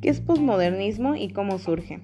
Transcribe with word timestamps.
¿Qué 0.00 0.10
es 0.10 0.20
posmodernismo 0.20 1.16
y 1.16 1.30
cómo 1.30 1.58
surge? 1.58 2.00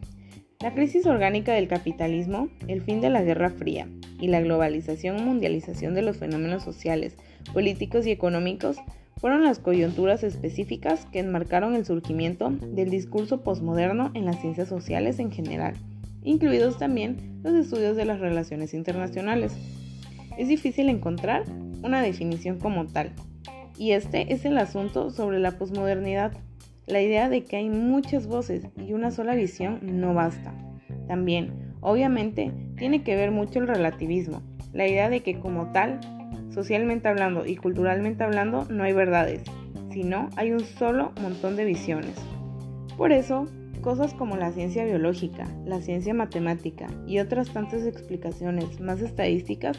La 0.60 0.74
crisis 0.74 1.06
orgánica 1.06 1.52
del 1.52 1.68
capitalismo, 1.68 2.48
el 2.66 2.82
fin 2.82 3.00
de 3.00 3.08
la 3.08 3.22
Guerra 3.22 3.50
Fría 3.50 3.86
y 4.18 4.26
la 4.26 4.40
globalización 4.40 5.18
y 5.18 5.22
mundialización 5.22 5.94
de 5.94 6.02
los 6.02 6.16
fenómenos 6.16 6.64
sociales, 6.64 7.16
políticos 7.52 8.06
y 8.06 8.10
económicos 8.10 8.78
fueron 9.18 9.44
las 9.44 9.60
coyunturas 9.60 10.24
específicas 10.24 11.06
que 11.06 11.20
enmarcaron 11.20 11.76
el 11.76 11.84
surgimiento 11.84 12.50
del 12.50 12.90
discurso 12.90 13.42
posmoderno 13.42 14.10
en 14.14 14.24
las 14.24 14.40
ciencias 14.40 14.68
sociales 14.68 15.20
en 15.20 15.30
general, 15.30 15.74
incluidos 16.24 16.78
también 16.78 17.40
los 17.44 17.54
estudios 17.54 17.96
de 17.96 18.06
las 18.06 18.18
relaciones 18.18 18.74
internacionales. 18.74 19.56
Es 20.36 20.48
difícil 20.48 20.88
encontrar 20.88 21.44
una 21.82 22.02
definición 22.02 22.58
como 22.58 22.86
tal, 22.86 23.12
y 23.78 23.92
este 23.92 24.32
es 24.32 24.44
el 24.44 24.58
asunto 24.58 25.10
sobre 25.10 25.38
la 25.38 25.58
posmodernidad. 25.58 26.32
La 26.86 27.00
idea 27.00 27.30
de 27.30 27.44
que 27.44 27.56
hay 27.56 27.70
muchas 27.70 28.26
voces 28.26 28.66
y 28.76 28.92
una 28.92 29.10
sola 29.10 29.34
visión 29.34 29.80
no 29.82 30.12
basta. 30.12 30.52
También, 31.08 31.74
obviamente, 31.80 32.52
tiene 32.76 33.02
que 33.02 33.16
ver 33.16 33.30
mucho 33.30 33.58
el 33.58 33.68
relativismo, 33.68 34.42
la 34.74 34.86
idea 34.86 35.08
de 35.08 35.20
que 35.20 35.40
como 35.40 35.72
tal, 35.72 35.98
socialmente 36.50 37.08
hablando 37.08 37.46
y 37.46 37.56
culturalmente 37.56 38.22
hablando, 38.22 38.66
no 38.68 38.84
hay 38.84 38.92
verdades, 38.92 39.42
sino 39.92 40.28
hay 40.36 40.52
un 40.52 40.60
solo 40.60 41.12
montón 41.22 41.56
de 41.56 41.64
visiones. 41.64 42.16
Por 42.98 43.12
eso, 43.12 43.46
cosas 43.80 44.12
como 44.12 44.36
la 44.36 44.52
ciencia 44.52 44.84
biológica, 44.84 45.48
la 45.64 45.80
ciencia 45.80 46.12
matemática 46.12 46.88
y 47.06 47.18
otras 47.18 47.50
tantas 47.50 47.86
explicaciones 47.86 48.78
más 48.80 49.00
estadísticas 49.00 49.78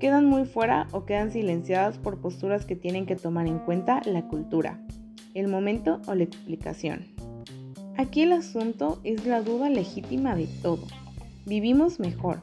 quedan 0.00 0.24
muy 0.24 0.46
fuera 0.46 0.88
o 0.92 1.04
quedan 1.04 1.30
silenciadas 1.30 1.98
por 1.98 2.22
posturas 2.22 2.64
que 2.64 2.76
tienen 2.76 3.04
que 3.04 3.16
tomar 3.16 3.46
en 3.46 3.58
cuenta 3.58 4.00
la 4.06 4.22
cultura 4.22 4.80
el 5.36 5.48
momento 5.48 6.00
o 6.06 6.14
la 6.14 6.24
explicación. 6.24 7.04
Aquí 7.98 8.22
el 8.22 8.32
asunto 8.32 9.00
es 9.04 9.26
la 9.26 9.42
duda 9.42 9.68
legítima 9.68 10.34
de 10.34 10.46
todo. 10.62 10.86
Vivimos 11.44 12.00
mejor. 12.00 12.42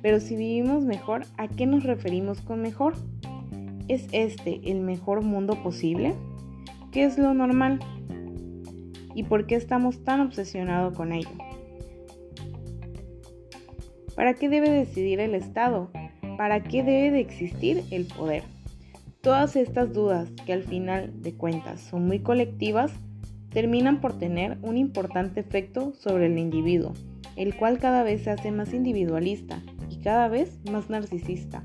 Pero 0.00 0.20
si 0.20 0.36
vivimos 0.36 0.84
mejor, 0.84 1.26
¿a 1.36 1.48
qué 1.48 1.66
nos 1.66 1.82
referimos 1.82 2.40
con 2.40 2.62
mejor? 2.62 2.94
¿Es 3.88 4.06
este 4.12 4.60
el 4.70 4.80
mejor 4.80 5.22
mundo 5.22 5.60
posible? 5.62 6.14
¿Qué 6.92 7.04
es 7.04 7.18
lo 7.18 7.34
normal? 7.34 7.80
¿Y 9.14 9.24
por 9.24 9.46
qué 9.46 9.56
estamos 9.56 10.04
tan 10.04 10.20
obsesionados 10.20 10.96
con 10.96 11.12
ello? 11.12 11.30
¿Para 14.14 14.34
qué 14.34 14.48
debe 14.48 14.70
decidir 14.70 15.18
el 15.18 15.34
Estado? 15.34 15.90
¿Para 16.36 16.62
qué 16.62 16.84
debe 16.84 17.10
de 17.10 17.20
existir 17.20 17.82
el 17.90 18.06
poder? 18.06 18.44
Todas 19.20 19.56
estas 19.56 19.92
dudas, 19.92 20.30
que 20.46 20.52
al 20.52 20.62
final 20.62 21.12
de 21.22 21.34
cuentas 21.34 21.80
son 21.80 22.06
muy 22.06 22.20
colectivas, 22.20 22.92
terminan 23.50 24.00
por 24.00 24.16
tener 24.16 24.58
un 24.62 24.76
importante 24.76 25.40
efecto 25.40 25.92
sobre 25.94 26.26
el 26.26 26.38
individuo, 26.38 26.94
el 27.34 27.56
cual 27.56 27.80
cada 27.80 28.04
vez 28.04 28.22
se 28.22 28.30
hace 28.30 28.52
más 28.52 28.72
individualista 28.72 29.60
y 29.90 29.96
cada 29.96 30.28
vez 30.28 30.60
más 30.70 30.88
narcisista, 30.88 31.64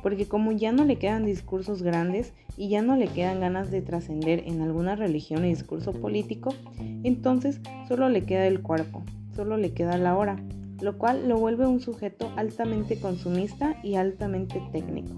porque 0.00 0.28
como 0.28 0.52
ya 0.52 0.70
no 0.70 0.84
le 0.84 0.96
quedan 0.96 1.26
discursos 1.26 1.82
grandes 1.82 2.34
y 2.56 2.68
ya 2.68 2.82
no 2.82 2.96
le 2.96 3.08
quedan 3.08 3.40
ganas 3.40 3.72
de 3.72 3.82
trascender 3.82 4.44
en 4.46 4.62
alguna 4.62 4.94
religión 4.94 5.42
o 5.42 5.48
discurso 5.48 5.92
político, 5.92 6.54
entonces 7.02 7.60
solo 7.88 8.10
le 8.10 8.22
queda 8.22 8.46
el 8.46 8.62
cuerpo, 8.62 9.02
solo 9.34 9.56
le 9.56 9.72
queda 9.72 9.98
la 9.98 10.16
hora, 10.16 10.36
lo 10.80 10.98
cual 10.98 11.28
lo 11.28 11.36
vuelve 11.36 11.66
un 11.66 11.80
sujeto 11.80 12.30
altamente 12.36 13.00
consumista 13.00 13.76
y 13.82 13.96
altamente 13.96 14.62
técnico. 14.70 15.14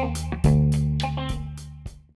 Bye. 0.00 0.39